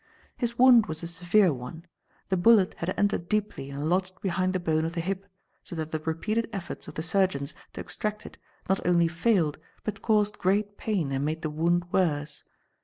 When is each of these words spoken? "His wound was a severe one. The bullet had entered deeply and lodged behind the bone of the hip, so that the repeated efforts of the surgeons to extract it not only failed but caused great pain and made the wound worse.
"His 0.35 0.57
wound 0.57 0.87
was 0.87 1.03
a 1.03 1.07
severe 1.07 1.53
one. 1.53 1.85
The 2.29 2.35
bullet 2.35 2.73
had 2.79 2.91
entered 2.97 3.29
deeply 3.29 3.69
and 3.69 3.87
lodged 3.87 4.19
behind 4.19 4.53
the 4.53 4.59
bone 4.59 4.83
of 4.83 4.93
the 4.93 4.99
hip, 4.99 5.27
so 5.63 5.75
that 5.75 5.91
the 5.91 5.99
repeated 5.99 6.49
efforts 6.51 6.87
of 6.87 6.95
the 6.95 7.03
surgeons 7.03 7.53
to 7.73 7.81
extract 7.81 8.25
it 8.25 8.39
not 8.67 8.83
only 8.83 9.07
failed 9.07 9.59
but 9.83 10.01
caused 10.01 10.39
great 10.39 10.75
pain 10.75 11.11
and 11.11 11.23
made 11.23 11.43
the 11.43 11.51
wound 11.51 11.85
worse. 11.91 12.43